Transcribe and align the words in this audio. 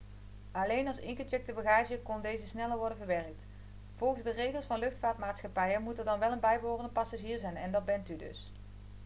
alleen 0.61 0.87
als 0.87 0.99
ingecheckte 0.99 1.53
bagage 1.53 1.99
kon 2.03 2.21
deze 2.21 2.47
sneller 2.47 2.77
worden 2.77 2.97
verwerkt 2.97 3.43
volgens 3.95 4.23
de 4.23 4.31
regels 4.31 4.65
van 4.65 4.79
luchtvaartmaatschappijen 4.79 5.81
moet 5.81 5.97
er 5.99 6.05
dan 6.05 6.19
wel 6.19 6.31
een 6.31 6.39
bijbehorende 6.39 6.91
passagier 6.91 7.39
zijn 7.39 7.55
en 7.57 7.71
dat 7.71 7.85
bent 7.85 8.09
u 8.09 8.15
dus 8.15 8.51